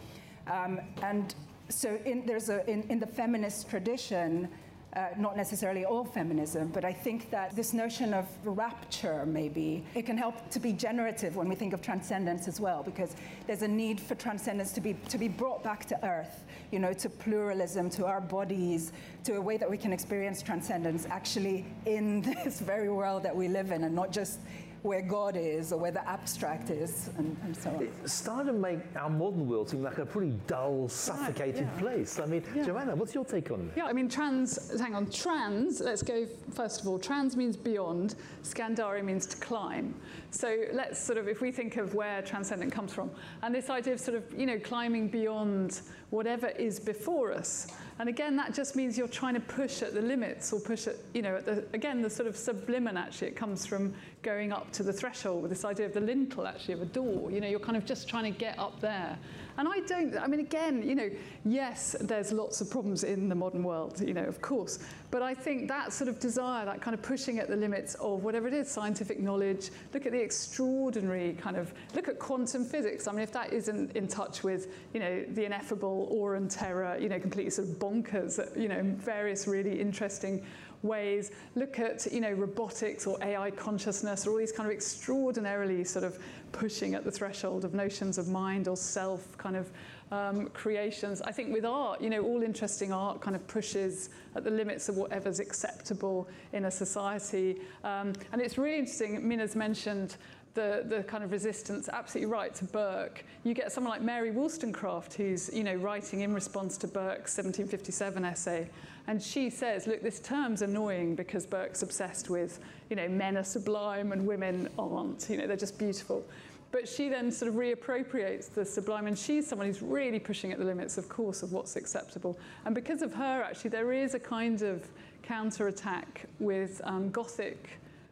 [0.46, 1.34] Um, and
[1.70, 4.48] so in, there's a, in, in the feminist tradition,
[4.94, 10.04] uh, not necessarily all feminism, but I think that this notion of rapture, maybe, it
[10.04, 13.14] can help to be generative when we think of transcendence as well, because
[13.46, 16.92] there's a need for transcendence to be, to be brought back to earth, you know,
[16.92, 18.92] to pluralism, to our bodies,
[19.24, 23.48] to a way that we can experience transcendence actually in this very world that we
[23.48, 24.40] live in, and not just
[24.82, 27.82] where God is or where the abstract is, and, and so on.
[27.82, 31.80] It's starting to make our modern world seem like a pretty dull, suffocated right, yeah.
[31.80, 32.18] place.
[32.18, 32.64] I mean, yeah.
[32.64, 33.72] Joanna, what's your take on it?
[33.76, 36.98] Yeah, I mean, trans, hang on, trans, let's go first of all.
[36.98, 39.94] Trans means beyond, Scandere means to climb.
[40.30, 43.10] So let's sort of, if we think of where transcendent comes from,
[43.42, 47.68] and this idea of sort of, you know, climbing beyond whatever is before us.
[47.98, 50.96] And again, that just means you're trying to push at the limits or push at,
[51.14, 54.72] you know, at the, again, the sort of sublimin actually, it comes from going up
[54.72, 57.30] to the threshold with this idea of the lintel actually of a door.
[57.30, 59.18] You know, you're kind of just trying to get up there.
[59.58, 61.10] And I don't, I mean, again, you know,
[61.44, 64.78] yes, there's lots of problems in the modern world, you know, of course.
[65.10, 68.22] But I think that sort of desire, that kind of pushing at the limits of
[68.22, 73.08] whatever it is, scientific knowledge, look at the extraordinary kind of, look at quantum physics.
[73.08, 76.96] I mean, if that isn't in touch with, you know, the ineffable awe and terror,
[76.98, 80.44] you know, completely sort of bonkers, you know, various really interesting
[80.82, 85.84] ways, look at you know robotics or AI consciousness or all these kind of extraordinarily
[85.84, 86.18] sort of
[86.52, 89.70] pushing at the threshold of notions of mind or self kind of
[90.10, 91.22] um, creations.
[91.22, 94.88] I think with art, you know, all interesting art kind of pushes at the limits
[94.88, 97.60] of whatever's acceptable in a society.
[97.84, 100.16] Um, and it's really interesting, Minna's mentioned
[100.54, 103.24] the, the kind of resistance, absolutely right, to Burke.
[103.44, 108.24] You get someone like Mary Wollstonecraft, who's you know, writing in response to Burke's 1757
[108.24, 108.68] essay.
[109.06, 113.44] And she says, look, this term's annoying because Burke's obsessed with, you know, men are
[113.44, 115.28] sublime and women aren't.
[115.30, 116.24] You know, they're just beautiful.
[116.72, 120.58] But she then sort of reappropriates the sublime, and she's someone who's really pushing at
[120.58, 122.38] the limits, of course, of what's acceptable.
[122.64, 124.86] And because of her, actually, there is a kind of
[125.22, 127.70] counterattack with um, Gothic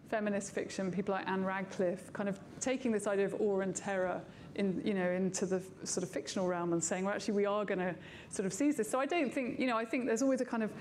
[0.08, 4.20] feminist fiction, people like Ann Radcliffe, kind of taking this idea of awe and terror
[4.54, 7.64] in, you know, into the sort of fictional realm and saying, well, actually, we are
[7.64, 7.94] going to
[8.30, 8.90] sort of seize this.
[8.90, 10.72] So I don't think, you know, I think there's always a kind of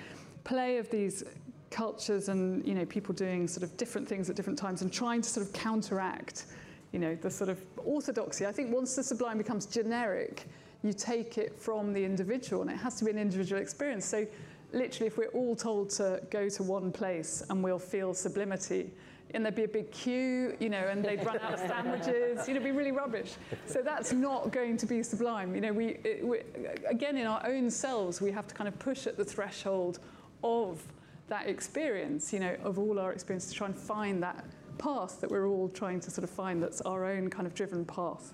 [0.44, 1.24] play of these
[1.70, 5.22] cultures and, you know, people doing sort of different things at different times and trying
[5.22, 6.46] to sort of counteract,
[6.92, 8.46] you know, the sort of orthodoxy.
[8.46, 10.48] I think once the sublime becomes generic,
[10.84, 14.06] you take it from the individual and it has to be an individual experience.
[14.06, 14.26] So
[14.74, 18.92] literally, if we're all told to go to one place and we'll feel sublimity,
[19.34, 22.48] and there'd be a big queue, you know, and they'd run out of sandwiches.
[22.48, 23.34] You know, it'd be really rubbish.
[23.66, 25.54] So that's not going to be sublime.
[25.54, 26.40] You know, we, it, we,
[26.88, 30.00] again in our own selves we have to kind of push at the threshold
[30.44, 30.82] of
[31.28, 34.46] that experience, you know, of all our experience to try and find that
[34.78, 37.86] path that we're all trying to sort of find that's our own kind of driven
[37.86, 38.34] path.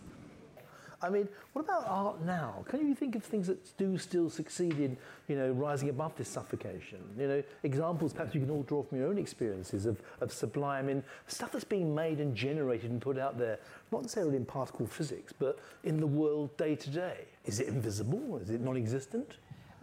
[1.03, 2.63] I mean, what about art now?
[2.69, 4.95] Can you think of things that do still succeed in,
[5.27, 6.99] you know, rising above this suffocation?
[7.19, 10.87] You know, examples perhaps you can all draw from your own experiences of, of sublime
[10.87, 13.59] in stuff that's being made and generated and put out there,
[13.91, 17.25] not necessarily in particle physics, but in the world day to day.
[17.45, 18.37] Is it invisible?
[18.37, 19.33] Is it non-existent?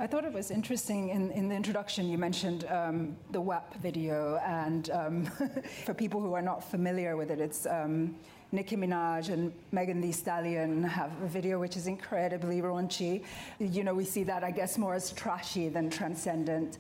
[0.01, 4.41] I thought it was interesting in, in the introduction you mentioned um, the WAP video,
[4.47, 5.27] and um,
[5.85, 8.17] for people who are not familiar with it, it's um,
[8.51, 13.25] Nicki Minaj and Megan Thee Stallion have a video which is incredibly raunchy.
[13.59, 16.79] You know, we see that, I guess, more as trashy than transcendent.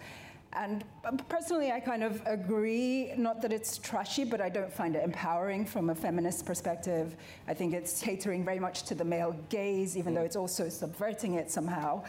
[0.52, 0.84] And
[1.28, 5.64] personally, I kind of agree, not that it's trashy, but I don't find it empowering
[5.64, 7.14] from a feminist perspective.
[7.46, 11.34] I think it's catering very much to the male gaze, even though it's also subverting
[11.34, 12.02] it somehow.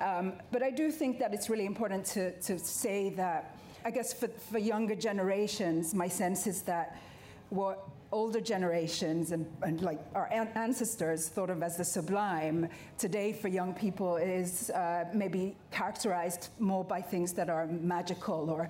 [0.00, 4.12] Um, but I do think that it's really important to, to say that, I guess
[4.12, 7.00] for, for younger generations, my sense is that
[7.50, 13.48] what older generations and, and, like our ancestors thought of as the sublime today for
[13.48, 18.68] young people is uh, maybe characterized more by things that are magical or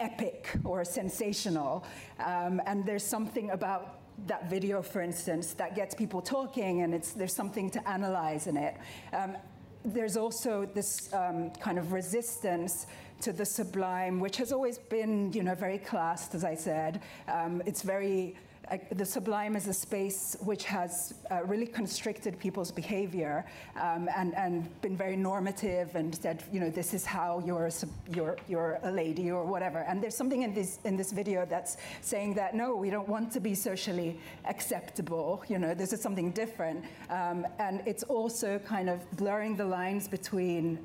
[0.00, 1.84] epic or sensational.
[2.18, 7.12] Um, and there's something about that video, for instance, that gets people talking, and it's
[7.12, 8.74] there's something to analyze in it.
[9.12, 9.36] Um,
[9.84, 12.86] there's also this um, kind of resistance
[13.22, 17.00] to the sublime, which has always been, you know, very classed, as I said.
[17.28, 18.34] Um, it's very
[18.70, 23.44] uh, the sublime is a space which has uh, really constricted people's behavior
[23.80, 27.72] um, and, and been very normative and said, you know, this is how you're a,
[28.14, 29.78] you're, you're a lady or whatever.
[29.80, 33.32] And there's something in this, in this video that's saying that, no, we don't want
[33.32, 35.42] to be socially acceptable.
[35.48, 36.84] You know, this is something different.
[37.08, 40.78] Um, and it's also kind of blurring the lines between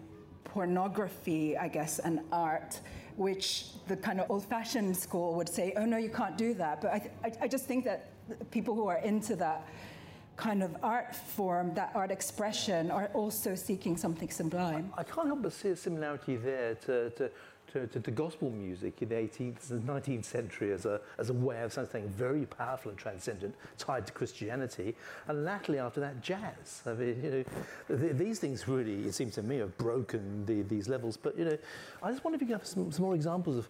[0.43, 2.79] pornography, I guess, and art
[3.17, 6.81] which the kind of old-fashioned school would say, oh no, you can't do that.
[6.81, 8.09] But I, th- I, I just think that
[8.51, 9.67] people who are into that
[10.35, 14.91] kind of art form, that art expression, are also seeking something sublime.
[14.97, 17.31] I can't help but see a similarity there to, to
[17.75, 21.33] to, to, to, gospel music in the 18th and 19th century as a, as a
[21.33, 24.95] way of something very powerful and transcendent tied to Christianity.
[25.27, 26.83] And latterly, after that, jazz.
[26.85, 30.61] I mean, you know, th- these things really, it seems to me, have broken the,
[30.61, 31.17] these levels.
[31.17, 31.57] But, you know,
[32.01, 33.69] I just wonder if you can have some, some more examples of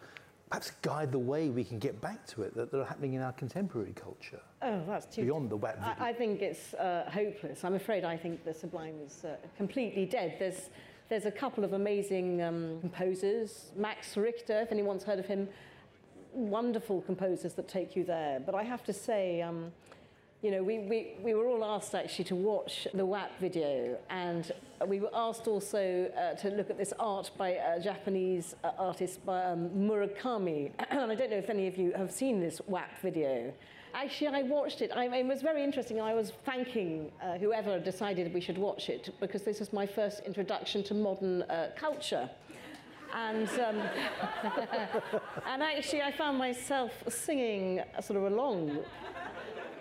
[0.52, 3.24] perhaps guide the way we can get back to it that, that are happening in
[3.24, 4.41] our contemporary culture.
[4.62, 5.80] Oh, that's too beyond the wet.
[5.82, 7.63] I, I, think it's uh, hopeless.
[7.63, 10.36] I'm afraid I think the sublime is uh, completely dead.
[10.38, 10.70] There's
[11.10, 13.72] there's a couple of amazing um, composers.
[13.76, 15.48] Max Richter, if anyone's heard of him,
[16.34, 18.39] wonderful composers that take you there.
[18.39, 19.72] But I have to say, um,
[20.41, 24.52] you know, we, we, we were all asked actually to watch the WAP video, and
[24.88, 29.24] we were asked also uh, to look at this art by a Japanese uh, artist
[29.26, 30.72] by um, Murakami.
[30.89, 33.54] and I don't know if any of you have seen this WAP video.
[33.95, 34.91] Actually, I watched it.
[34.93, 36.01] I, it was very interesting.
[36.01, 40.19] I was thanking uh, whoever decided we should watch it because this was my first
[40.25, 42.29] introduction to modern uh, culture.
[43.13, 43.81] And, um,
[45.47, 48.79] and actually, I found myself singing sort of along.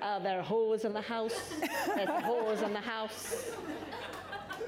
[0.00, 1.53] Uh, there are whores in the house.
[1.96, 3.50] There's whores in the house.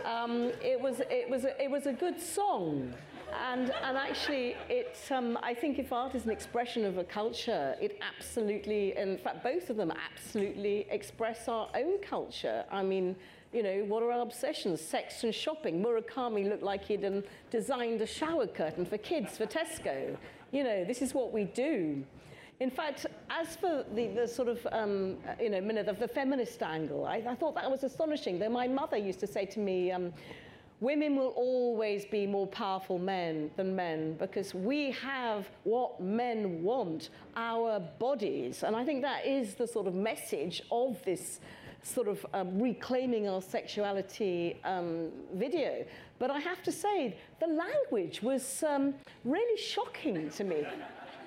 [0.05, 2.93] Um, it, was, it, was it was a good song.
[3.35, 7.77] And, and actually, it, um, I think if art is an expression of a culture,
[7.81, 12.65] it absolutely, in fact, both of them absolutely express our own culture.
[12.71, 13.17] I mean,
[13.53, 14.81] you know, what are our obsessions?
[14.81, 15.83] Sex and shopping.
[15.83, 20.17] Murakami looked like he'd um, designed a shower curtain for kids for Tesco.
[20.53, 22.05] You know, this is what we do.
[22.59, 27.05] In fact, as for the, the sort of, um, you know, the, the feminist angle,
[27.05, 28.39] I, I, thought that was astonishing.
[28.39, 30.13] Though my mother used to say to me, um,
[30.81, 37.11] women will always be more powerful men than men because we have what men want
[37.37, 38.63] our bodies.
[38.63, 41.41] And i think that is the sort of message of this
[41.83, 45.85] sort of um, reclaiming our sexuality um, video.
[46.19, 50.67] But i have to say the language was um, really shocking to me.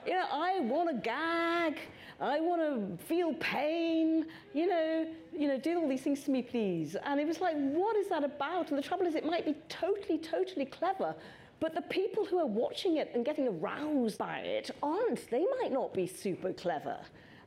[0.06, 1.78] You know i want to gag
[2.22, 6.42] I want to feel pain, you know, you know, do all these things to me,
[6.42, 6.98] please.
[7.06, 8.70] And it was like, what is that about?
[8.70, 11.16] And the trouble is, it might be totally, totally clever,
[11.60, 15.30] but the people who are watching it and getting aroused by it aren't.
[15.30, 16.98] They might not be super clever.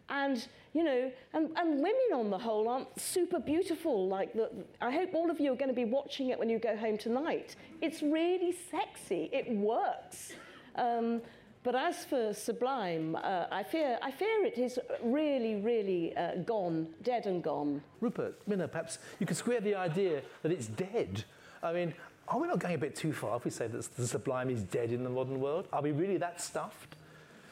[0.08, 4.08] And, you know, and, and women on the whole aren't super beautiful.
[4.08, 6.58] Like, the, I hope all of you are going to be watching it when you
[6.58, 7.56] go home tonight.
[7.80, 9.30] It's really sexy.
[9.32, 10.32] It works.
[10.76, 11.22] Um,
[11.64, 16.88] but as for Sublime, uh, I, fear, I fear it is really, really uh, gone,
[17.02, 17.82] dead and gone.
[18.00, 21.24] Rupert, Minna, perhaps you could square the idea that it's dead.
[21.62, 21.94] I mean,
[22.28, 24.62] are we not going a bit too far if we say that the sublime is
[24.62, 25.68] dead in the modern world?
[25.72, 26.96] Are we really that stuffed?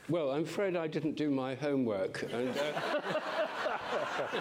[0.09, 2.25] Well, I'm afraid I didn't do my homework.
[2.33, 2.81] And, uh,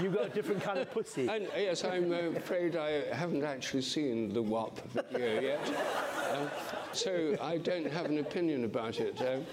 [0.00, 1.28] You've got a different kind of pussy.
[1.28, 5.60] and yes, I'm afraid I haven't actually seen the WAP video yet.
[6.32, 6.50] Um,
[6.92, 9.20] so I don't have an opinion about it.
[9.20, 9.44] Um,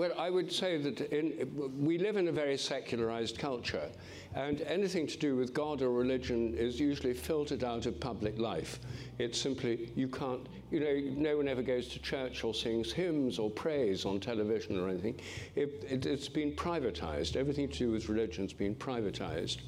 [0.00, 1.46] but I would say that in,
[1.78, 3.90] we live in a very secularized culture,
[4.34, 8.80] and anything to do with God or religion is usually filtered out of public life.
[9.18, 13.38] It's simply, you can't, you know, no one ever goes to church or sings hymns
[13.38, 15.20] or prays on television or anything.
[15.54, 17.36] It, it, it's been privatized.
[17.36, 19.58] Everything to do with religion's been privatized.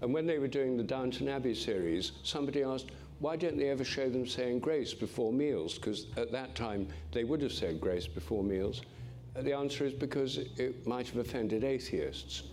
[0.00, 3.84] And when they were doing the Downton Abbey series, somebody asked, why don't they ever
[3.84, 5.74] show them saying grace before meals?
[5.74, 8.80] Because at that time, they would have said grace before meals.
[9.40, 12.44] The answer is because it might have offended atheists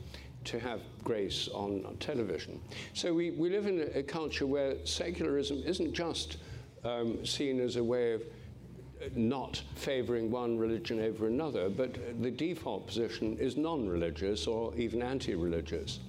[0.46, 2.60] to have grace on, on television.
[2.93, 6.38] So we, we live in a, a, culture where secularism isn't just
[6.84, 12.32] um, seen as a way of uh, not favoring one religion over another, but the
[12.32, 16.00] default position is non religious or even anti religious.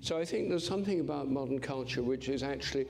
[0.00, 2.86] So I think there's something about modern culture which is actually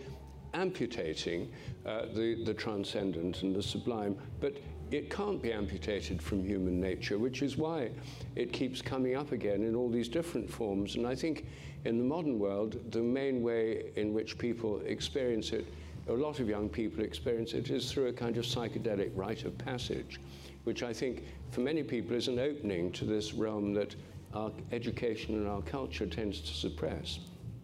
[0.55, 1.51] amputating
[1.85, 4.57] uh, the, the transcendent and the sublime, but
[4.91, 7.91] it can't be amputated from human nature, which is why
[8.37, 10.97] it keeps coming up again in all these different forms.
[10.97, 11.47] And I think
[11.85, 15.67] in the modern world, the main way in which people experience it,
[16.09, 19.57] a lot of young people experience it, is through a kind of psychedelic rite of
[19.59, 20.21] passage,
[20.65, 23.95] which I think for many people is an opening to this realm that
[24.35, 27.21] our education and our culture tends to suppress.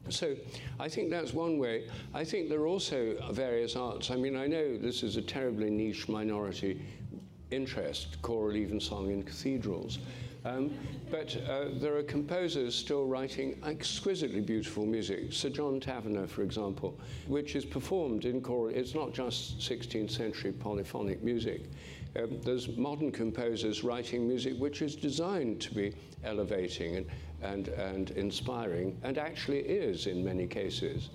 [0.09, 0.35] So
[0.79, 1.89] I think that's one way.
[2.15, 4.11] I think there are also various arts.
[4.11, 6.81] I mean, I know this is a terribly niche minority
[7.51, 9.99] interest, choral evensong in cathedrals.
[10.45, 10.71] Um,
[11.11, 15.33] but uh, there are composers still writing exquisitely beautiful music.
[15.33, 18.75] Sir John Tavener, for example, which is performed in choral.
[18.75, 21.63] It's not just 16th century polyphonic music.
[22.17, 27.07] Um, there's modern composers writing music which is designed to be elevating and,
[27.43, 31.11] and, and inspiring, and actually is in many cases.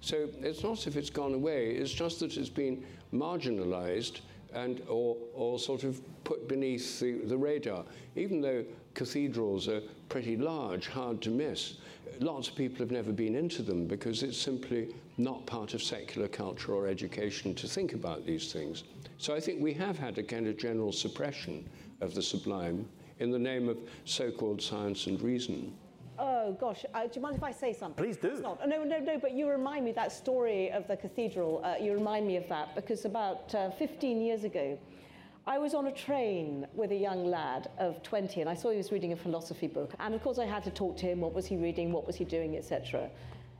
[0.00, 4.20] So it's not as if it's gone away, it's just that it's been marginalized
[4.54, 7.84] and or, or sort of put beneath the, the radar.
[8.16, 11.76] Even though cathedrals are pretty large, hard to miss,
[12.20, 16.28] lots of people have never been into them because it's simply not part of secular
[16.28, 18.84] culture or education to think about these things.
[19.18, 21.68] So I think we have had a kind of general suppression
[22.00, 22.86] of the sublime
[23.18, 25.72] in the name of so-called science and reason.
[26.22, 28.04] Oh gosh, uh, do you mind if I say something?
[28.04, 28.38] Please do.
[28.42, 29.18] Not, No, no, no.
[29.18, 31.62] But you remind me that story of the cathedral.
[31.64, 34.78] Uh, you remind me of that because about uh, 15 years ago,
[35.46, 38.76] I was on a train with a young lad of 20, and I saw he
[38.76, 39.94] was reading a philosophy book.
[39.98, 41.22] And of course, I had to talk to him.
[41.22, 41.90] What was he reading?
[41.90, 43.08] What was he doing, etc.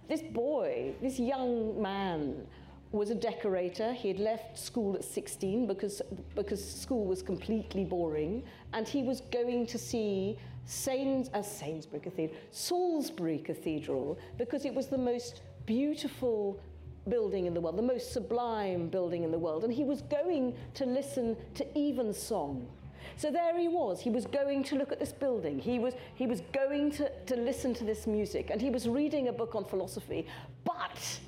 [0.07, 2.47] This boy, this young man,
[2.93, 3.95] was a decorator.
[3.95, 6.03] He had left school at 16 because,
[6.35, 8.43] because school was completely boring,
[8.75, 10.37] and he was going to see
[10.71, 16.61] Sains, uh, Sainsbury Cathedral, Salisbury Cathedral, because it was the most beautiful
[17.09, 19.65] building in the world, the most sublime building in the world.
[19.65, 22.69] And he was going to listen to evensong.
[23.17, 24.01] So there he was.
[24.01, 25.59] He was going to look at this building.
[25.59, 28.51] He was, he was going to, to listen to this music.
[28.51, 30.25] And he was reading a book on philosophy.
[30.63, 31.19] But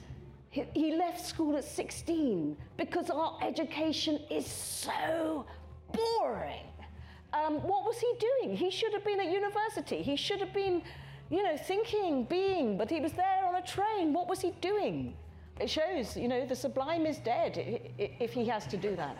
[0.51, 5.47] he, he left school at 16 because our education is so
[5.93, 6.63] boring.
[7.33, 8.57] Um, what was he doing?
[8.57, 10.03] He should have been at university.
[10.03, 10.83] He should have been,
[11.31, 14.13] you know, thinking, being, but he was there on a train.
[14.13, 15.15] What was he doing?
[15.61, 17.53] It shows, you know, the sublime is dead
[17.99, 19.17] if he has to do that.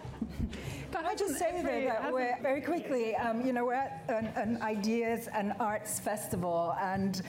[0.93, 4.27] Can I just say every, that we're very quickly, um, you know, we're at an,
[4.37, 7.23] an ideas and arts festival, and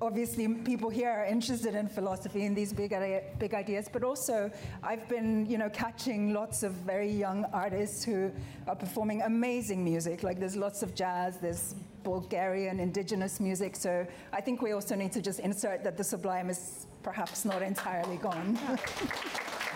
[0.00, 2.94] obviously people here are interested in philosophy and these big,
[3.38, 4.50] big ideas, but also
[4.82, 8.30] I've been, you know, catching lots of very young artists who
[8.66, 10.22] are performing amazing music.
[10.22, 13.74] Like there's lots of jazz, there's Bulgarian indigenous music.
[13.74, 17.62] So I think we also need to just insert that the sublime is perhaps not
[17.62, 18.54] entirely gone.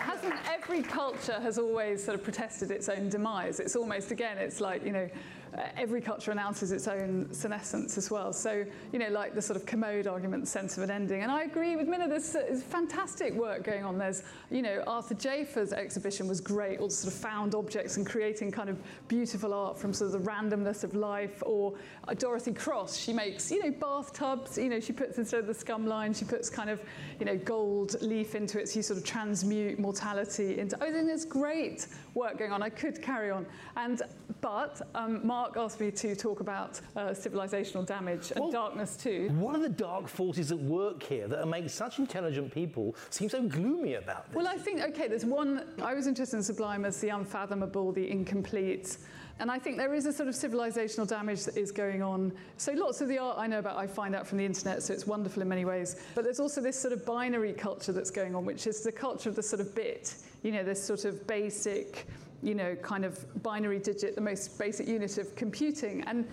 [0.01, 3.59] Hasn't every culture has always sort of protested its own demise?
[3.59, 5.09] It's almost again, it's like you know,
[5.57, 8.31] uh, every culture announces its own senescence as well.
[8.33, 11.23] So, you know, like the sort of Kermode argument, sense of an ending.
[11.23, 13.97] And I agree with Minna, there's, uh, there's fantastic work going on.
[13.97, 18.51] There's, you know, Arthur Jafa's exhibition was great, all sort of found objects and creating
[18.51, 18.77] kind of
[19.07, 21.43] beautiful art from sort of the randomness of life.
[21.45, 21.73] Or
[22.07, 25.53] uh, Dorothy Cross, she makes, you know, bathtubs, you know, she puts instead of the
[25.53, 26.81] scum line, she puts kind of,
[27.19, 31.09] you know, gold leaf into it, so you sort of transmute mortality into, I think
[31.09, 32.61] it's great work going on.
[32.61, 33.45] I could carry on.
[33.75, 34.01] And,
[34.41, 39.29] but um, Mark asked me to talk about uh, civilizational damage and Well, darkness too.
[39.33, 43.43] What are the dark forces at work here that make such intelligent people seem so
[43.43, 44.35] gloomy about this?
[44.35, 48.09] Well, I think, okay, there's one, I was interested in Sublime as the unfathomable, the
[48.09, 48.97] incomplete.
[49.39, 52.31] And I think there is a sort of civilizational damage that is going on.
[52.57, 54.93] So lots of the art I know about, I find out from the internet, so
[54.93, 56.01] it's wonderful in many ways.
[56.13, 59.29] But there's also this sort of binary culture that's going on, which is the culture
[59.29, 62.07] of the sort of bit, you know, this sort of basic,
[62.43, 66.03] you know, kind of binary digit, the most basic unit of computing.
[66.03, 66.27] And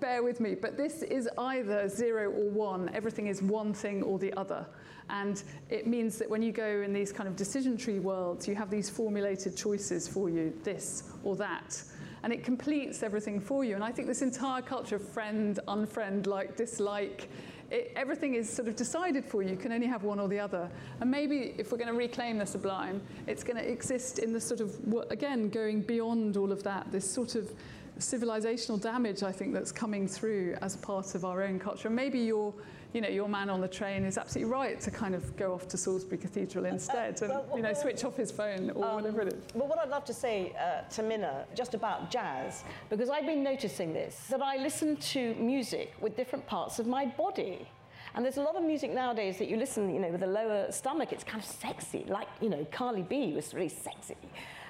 [0.00, 2.90] bear with me, but this is either zero or one.
[2.94, 4.66] Everything is one thing or the other.
[5.10, 8.54] And it means that when you go in these kind of decision tree worlds, you
[8.54, 11.82] have these formulated choices for you, this or that.
[12.24, 13.74] And it completes everything for you.
[13.74, 17.28] And I think this entire culture of friend, unfriend, like, dislike,
[17.70, 19.50] it, everything is sort of decided for you.
[19.50, 20.70] You can only have one or the other.
[21.00, 24.40] And maybe if we're going to reclaim the sublime, it's going to exist in the
[24.40, 24.74] sort of,
[25.10, 27.52] again, going beyond all of that, this sort of
[27.98, 31.88] civilizational damage, I think, that's coming through as part of our own culture.
[31.88, 32.52] And maybe your,
[32.92, 35.68] you know, your man on the train is absolutely right to kind of go off
[35.68, 39.22] to Salisbury Cathedral instead and, well, you know, well, switch off his phone or whatever
[39.22, 39.40] it is.
[39.54, 43.42] But what I'd love to say uh, to Minna just about jazz, because I've been
[43.42, 47.68] noticing this, that I listen to music with different parts of my body.
[48.16, 50.70] And there's a lot of music nowadays that you listen, you know, with a lower
[50.70, 54.16] stomach, it's kind of sexy, like, you know, Cardi B was really sexy.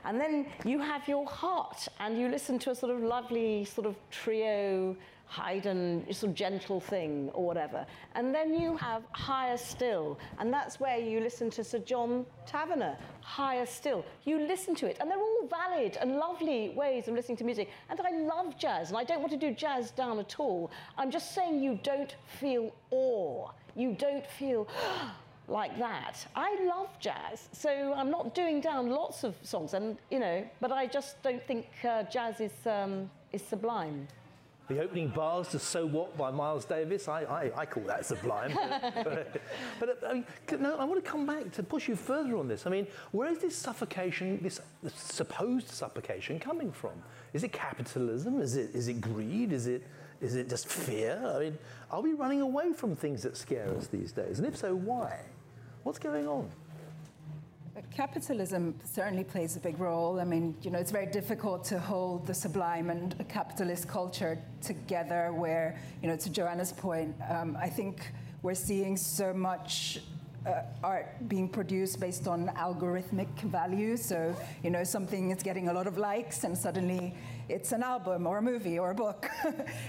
[0.04, 3.86] And then you have your heart and you listen to a sort of lovely sort
[3.86, 4.96] of trio
[5.26, 7.86] Haydn sort of gentle thing or whatever.
[8.14, 12.96] And then you have Higher Still, and that's where you listen to Sir John Tavener,
[13.20, 14.04] Higher Still.
[14.24, 17.70] You listen to it, and they're all valid and lovely ways of listening to music.
[17.90, 20.70] And I love jazz, and I don't want to do jazz down at all.
[20.96, 23.50] I'm just saying you don't feel awe.
[23.74, 24.68] You don't feel
[25.48, 26.26] like that.
[26.34, 30.72] I love jazz, so I'm not doing down lots of songs, and you know, but
[30.72, 34.08] I just don't think uh, jazz is um, is sublime.
[34.66, 38.54] The opening bars to So What by Miles Davis, I, I, I call that sublime.
[39.04, 39.42] but,
[39.78, 40.26] but, I, mean,
[40.58, 42.66] no, I want to come back to push you further on this.
[42.66, 44.60] I mean, where is this suffocation, this
[44.96, 46.92] supposed suffocation coming from?
[47.34, 48.40] Is it capitalism?
[48.40, 49.52] Is it, is it greed?
[49.52, 49.82] Is it,
[50.22, 51.22] is it just fear?
[51.22, 51.58] I mean,
[51.90, 54.38] are we running away from things that scare us these days?
[54.38, 55.20] And if so, why?
[55.84, 56.48] What's going on?
[57.94, 60.18] Capitalism certainly plays a big role.
[60.18, 65.34] I mean, you know, it's very difficult to hold the sublime and capitalist culture together.
[65.34, 70.00] Where, you know, to Joanna's point, um, I think we're seeing so much
[70.46, 74.04] uh, art being produced based on algorithmic values.
[74.04, 77.14] So, you know, something is getting a lot of likes, and suddenly
[77.48, 79.28] it's an album or a movie or a book.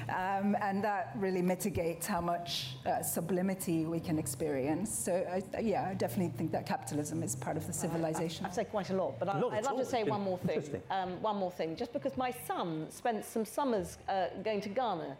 [0.09, 4.93] um, and that really mitigates how much uh, sublimity we can experience.
[4.93, 8.45] So, I, yeah, I definitely think that capitalism is part of the civilization.
[8.45, 10.81] I've said quite a lot, but I, Not I'd love to say one more thing.
[10.89, 15.17] Um, one more thing, just because my son spent some summers uh, going to Ghana,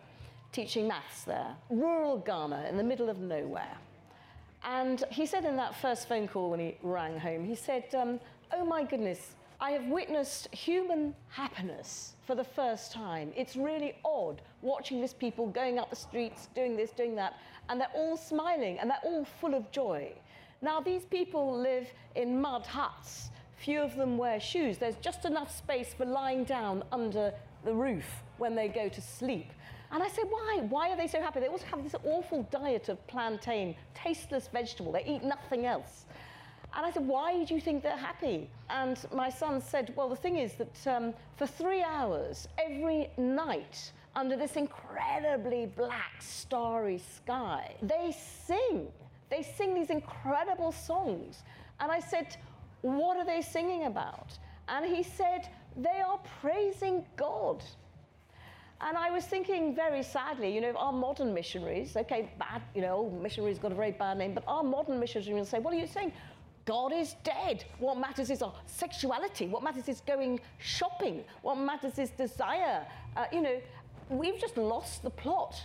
[0.52, 3.78] teaching maths there, rural Ghana in the middle of nowhere.
[4.66, 8.20] And he said in that first phone call when he rang home, he said, um,
[8.52, 13.32] "Oh my goodness, I have witnessed human happiness for the first time.
[13.38, 17.36] It's really odd watching these people going up the streets, doing this, doing that,
[17.70, 20.12] and they're all smiling and they're all full of joy.
[20.62, 23.30] Now, these people live in mud huts.
[23.58, 24.78] Few of them wear shoes.
[24.78, 28.06] There's just enough space for lying down under the roof
[28.38, 29.52] when they go to sleep.
[29.96, 30.60] And I said, why?
[30.68, 31.40] Why are they so happy?
[31.40, 34.92] They also have this awful diet of plantain, tasteless vegetable.
[34.92, 36.06] They eat nothing else.
[36.76, 38.50] And I said, why do you think they're happy?
[38.70, 43.94] And my son said, well, the thing is that um, for three hours every night,
[44.18, 48.14] under this incredibly black, starry sky, they
[48.46, 48.90] sing.
[49.30, 51.44] They sing these incredible songs.
[51.80, 52.36] And I said,
[52.82, 54.38] what are they singing about?
[54.68, 57.64] And he said, they are praising God.
[58.86, 62.98] And I was thinking very sadly, you know, our modern missionaries, okay, bad, you know,
[62.98, 65.78] old missionaries got a very bad name, but our modern missionaries will say, what are
[65.78, 66.14] you saying?
[66.66, 67.66] God is dead.
[67.80, 69.48] What matters is our sexuality.
[69.48, 71.24] What matters is going shopping.
[71.42, 72.86] What matters is desire.
[73.18, 73.60] Uh, you know,
[74.10, 75.60] we've just lost the plot.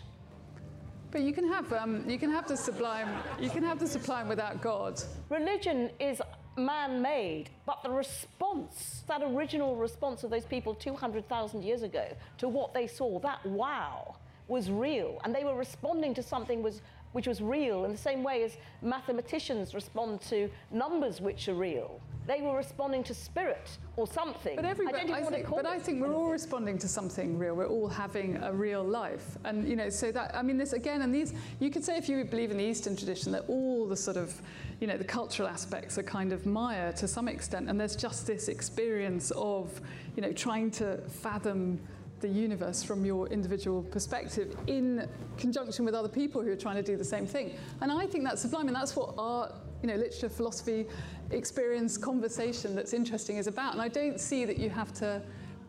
[1.10, 3.08] But you can have um, you can have the sublime
[3.40, 5.02] you can have the sublime without God.
[5.28, 6.22] Religion is
[6.56, 12.06] man made, but the response, that original response of those people 200,000 years ago
[12.38, 14.16] to what they saw, that wow,
[14.48, 15.20] was real.
[15.24, 16.82] And they were responding to something was,
[17.12, 22.00] which was real in the same way as mathematicians respond to numbers which are real.
[22.26, 24.54] They were responding to spirit or something.
[24.54, 27.56] But I everybody, I what think, but I think we're all responding to something real.
[27.56, 31.02] We're all having a real life, and you know, so that I mean, this again,
[31.02, 33.96] and these you could say if you believe in the Eastern tradition that all the
[33.96, 34.40] sort of,
[34.80, 38.26] you know, the cultural aspects are kind of Maya to some extent, and there's just
[38.26, 39.80] this experience of,
[40.14, 41.80] you know, trying to fathom
[42.20, 46.82] the universe from your individual perspective in conjunction with other people who are trying to
[46.82, 47.54] do the same thing.
[47.80, 50.86] And I think that's sublime, and that's what art, you know, literature, philosophy,
[51.30, 53.72] experience, conversation that's interesting is about.
[53.72, 55.22] And I don't see that you have to,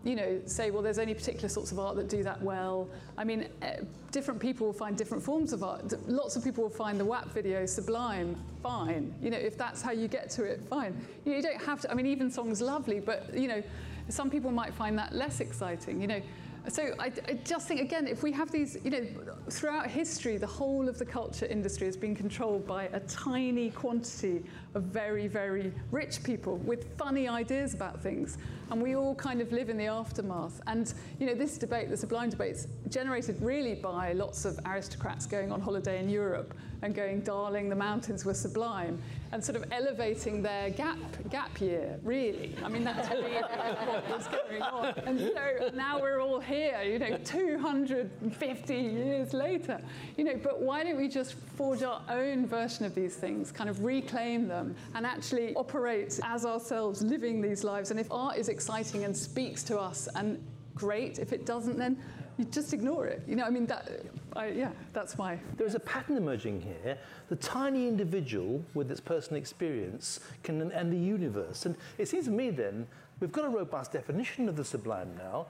[0.03, 2.89] you know, say, well, there's only particular sorts of art that do that well.
[3.17, 3.81] I mean, eh,
[4.11, 5.93] different people will find different forms of art.
[6.09, 9.13] Lots of people will find the WAP video sublime, fine.
[9.21, 10.99] You know, if that's how you get to it, fine.
[11.23, 13.63] You, know, you don't have to, I mean, evensong's lovely, but, you know,
[14.09, 16.21] some people might find that less exciting, you know.
[16.67, 19.05] So I, I just think, again, if we have these, you know,
[19.49, 24.43] throughout history, the whole of the culture industry has been controlled by a tiny quantity
[24.75, 28.37] of very, very rich people with funny ideas about things.
[28.69, 30.61] And we all kind of live in the aftermath.
[30.67, 35.51] And, you know, this debate, the Sublime debate's generated really by lots of aristocrats going
[35.51, 36.53] on holiday in Europe
[36.83, 39.01] and going, darling, the mountains were sublime,
[39.31, 40.97] and sort of elevating their gap,
[41.29, 42.55] gap year, really.
[42.63, 44.93] I mean, that's really what was going on.
[45.05, 49.81] And so now we're all here, you know, 250 years later.
[50.17, 53.69] You know, but why don't we just forge our own version of these things, kind
[53.69, 57.91] of reclaim them, and actually operate as ourselves, living these lives?
[57.91, 60.43] And if art is exciting and speaks to us, and
[60.75, 61.19] great.
[61.19, 61.97] If it doesn't, then
[62.37, 63.21] you just ignore it.
[63.27, 64.01] You know, I mean, that,
[64.35, 65.37] I, yeah, that's my.
[65.57, 66.97] There is a pattern emerging here.
[67.29, 71.65] The tiny individual with its personal experience can, and the universe.
[71.65, 72.87] And it seems to me then,
[73.19, 75.47] we've got a robust definition of the sublime now.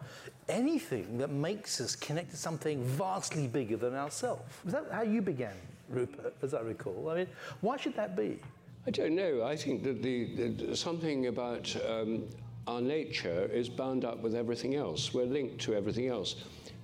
[0.50, 4.44] Anything that makes us connect to something vastly bigger than ourselves.
[4.64, 5.56] Was that how you began,
[5.90, 7.10] Rupert, as I recall?
[7.10, 7.28] I mean,
[7.62, 8.40] why should that be?
[8.88, 9.44] I don't know.
[9.44, 12.24] I think that the, the something about um,
[12.68, 15.14] our nature is bound up with everything else.
[15.14, 16.36] We're linked to everything else.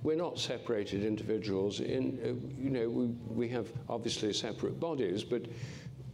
[0.02, 1.80] We're not separated individuals.
[1.80, 5.46] In uh, you know, we, we have obviously separate bodies, but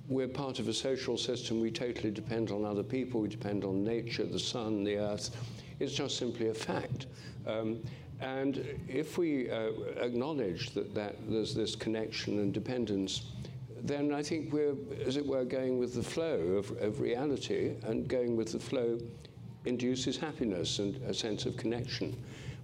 [0.09, 1.61] we're part of a social system.
[1.61, 3.21] We totally depend on other people.
[3.21, 5.37] We depend on nature, the sun, the earth.
[5.81, 7.07] It's just simply a fact.
[7.47, 7.81] Um,
[8.21, 9.71] and if we uh,
[10.01, 13.33] acknowledge that, that there's this connection and dependence,
[13.83, 14.75] then I think we're,
[15.05, 18.99] as it were, going with the flow of, of reality, and going with the flow
[19.65, 22.17] induces happiness and a sense of connection.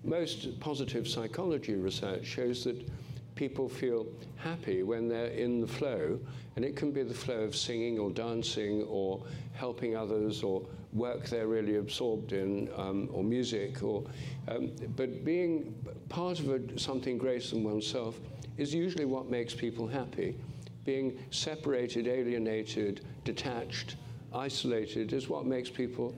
[0.03, 2.88] Most positive psychology research shows that
[3.34, 6.18] people feel happy when they're in the flow,
[6.57, 9.22] and it can be the flow of singing or dancing or
[9.55, 14.05] helping others or work they're really absorbed in um, or music or
[14.48, 15.72] um, but being
[16.09, 18.18] part of a, something greater than oneself
[18.57, 20.36] is usually what makes people happy.
[20.84, 23.96] Being separated alienated detached
[24.32, 26.14] isolated is what makes people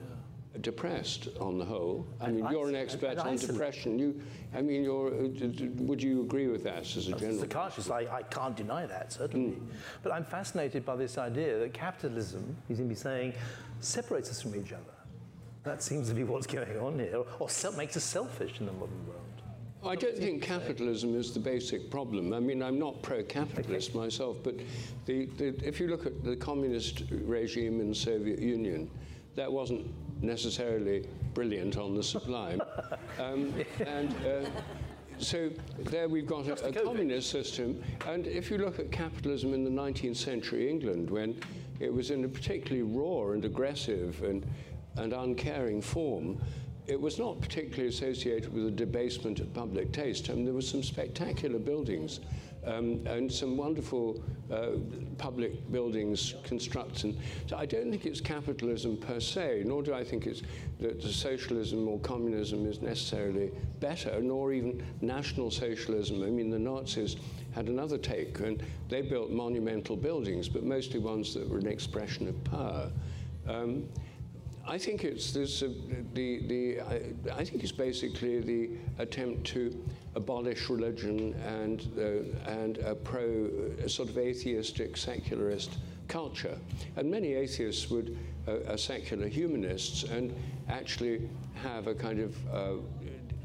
[0.61, 2.05] depressed on the whole.
[2.21, 3.97] I mean, you're an expert on depression.
[3.97, 4.21] You,
[4.53, 7.39] I mean, you're, uh, would you agree with that as a As a general?
[7.39, 9.57] psychiatrist, I, I can't deny that, certainly.
[10.03, 13.33] But I'm fascinated by this idea that capitalism, you seem to be saying,
[13.79, 14.83] separates us from each other.
[15.63, 19.07] That seems to be what's going on here, or makes us selfish in the modern
[19.07, 19.19] world.
[19.85, 22.31] I don't think capitalism is the basic problem.
[22.31, 24.55] I mean, I'm not pro-capitalist myself, but
[25.05, 28.89] the, the, if you look at the communist regime in the Soviet Union,
[29.35, 29.91] that wasn't
[30.23, 32.61] necessarily brilliant on the sublime.
[33.19, 33.53] um,
[33.85, 34.49] and uh,
[35.17, 35.49] so
[35.79, 37.81] there we've got a, a communist system.
[38.07, 41.39] And if you look at capitalism in the 19th century England, when
[41.79, 44.45] it was in a particularly raw and aggressive and,
[44.95, 46.41] and uncaring form,
[46.87, 50.29] it was not particularly associated with a debasement of public taste.
[50.29, 52.19] I mean, there were some spectacular buildings
[52.65, 54.71] um, and some wonderful uh,
[55.17, 57.17] public buildings constructed.
[57.47, 60.41] So I don't think it's capitalism per se, nor do I think it's
[60.79, 66.23] that socialism or communism is necessarily better, nor even national socialism.
[66.23, 67.17] I mean, the Nazis
[67.53, 72.27] had another take, and they built monumental buildings, but mostly ones that were an expression
[72.27, 72.91] of power.
[73.47, 73.89] Um,
[74.65, 75.69] I think it's this, uh,
[76.13, 77.01] the, the, I,
[77.33, 79.75] I think it's basically the attempt to
[80.15, 83.49] abolish religion and, uh, and a pro,
[83.83, 86.57] a sort of atheistic, secularist culture.
[86.95, 90.33] And many atheists would, uh, are secular humanists and
[90.69, 91.29] actually
[91.61, 92.81] have a kind of uh,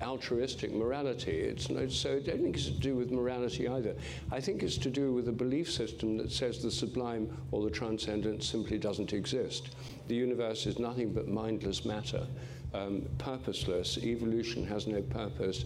[0.02, 1.32] altruistic morality.
[1.32, 3.94] It's so I don't think it's to do with morality either.
[4.30, 7.70] I think it's to do with a belief system that says the sublime or the
[7.70, 9.70] transcendent simply doesn't exist.
[10.08, 12.26] The universe is nothing but mindless matter.
[12.74, 13.98] um, purposeless.
[13.98, 15.64] Evolution has no purpose.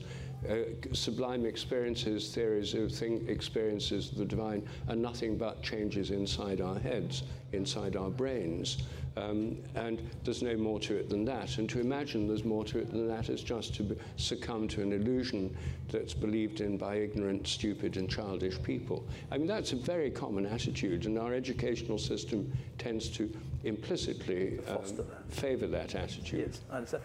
[0.48, 0.54] Uh,
[0.92, 6.78] sublime experiences, theories of thing, experiences of the divine are nothing but changes inside our
[6.80, 7.22] heads,
[7.52, 8.78] inside our brains.
[9.16, 11.58] Um, and there's no more to it than that.
[11.58, 14.92] And to imagine there's more to it than that is just to succumb to an
[14.92, 15.54] illusion
[15.90, 19.04] that's believed in by ignorant, stupid, and childish people.
[19.30, 23.30] I mean, that's a very common attitude, and our educational system tends to
[23.64, 24.82] implicitly um,
[25.28, 26.48] favor that attitude.
[26.48, 27.04] Yes, I understand.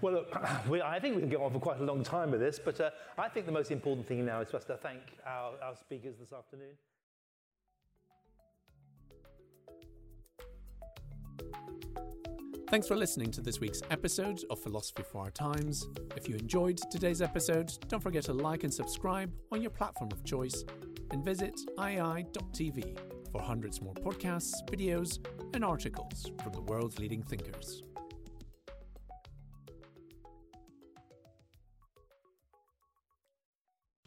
[0.00, 2.40] Well, look, we, I think we can go on for quite a long time with
[2.40, 5.00] this, but uh, I think the most important thing now is for us to thank
[5.26, 6.76] our, our speakers this afternoon.
[12.70, 15.86] Thanks for listening to this week's episode of Philosophy for Our Times.
[16.16, 20.22] If you enjoyed today's episode, don't forget to like and subscribe on your platform of
[20.22, 20.66] choice
[21.10, 22.98] and visit iai.tv
[23.32, 25.18] for hundreds more podcasts, videos,
[25.54, 27.84] and articles from the world's leading thinkers.